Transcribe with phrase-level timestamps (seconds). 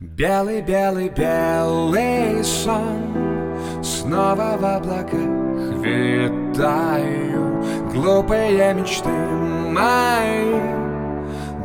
[0.00, 3.82] Белый, белый, белый сон.
[3.82, 5.12] Снова в облаках
[5.80, 7.62] витаю.
[7.92, 10.60] Глупые мечты мои.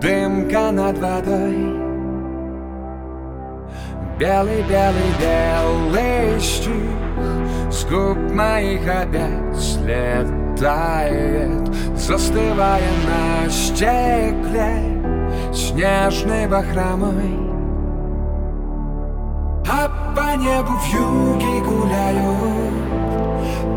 [0.00, 1.80] Дымка над водой.
[4.18, 6.72] Белый, белый, белый стих.
[7.68, 10.60] С губ моих опять слетает.
[11.96, 15.02] Застывая на стекле.
[15.52, 17.59] Снежной бахромой
[19.70, 22.36] а по небу в юге гуляю.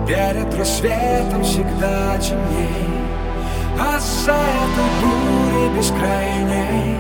[0.08, 2.90] Перед рассветом всегда темней.
[3.80, 6.98] А за этой бурей бескрайней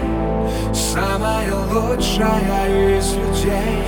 [0.73, 3.82] Самая лучшая из людей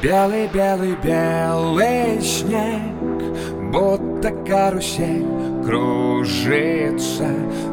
[0.00, 2.92] Белый, белый, белый снег
[3.72, 5.26] Будто карусель
[5.64, 7.26] кружится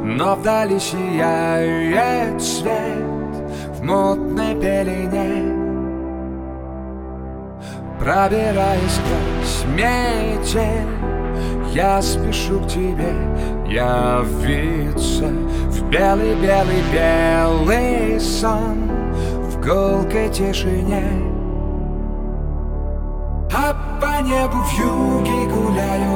[0.04, 3.36] Но вдали сияет свет
[3.76, 5.54] В мутной пелене.
[8.00, 10.90] Пробираясь сквозь метель
[11.76, 13.14] Я спешу к тебе
[13.68, 15.28] явиться
[15.70, 18.90] В белый-белый-белый сон
[19.44, 21.35] В гулкой тишине
[24.16, 26.16] по небу в юге гуляю.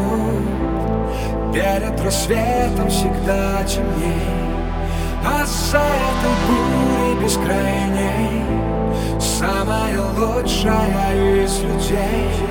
[1.53, 4.13] Перед рассветом всегда темней
[5.25, 8.43] А за этой бурей бескрайней
[9.19, 12.48] Самая лучшая из людей